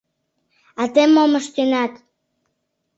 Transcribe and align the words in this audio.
—А 0.81 0.83
тый 0.93 1.07
мом 1.15 1.31
ыштенат? 1.39 1.93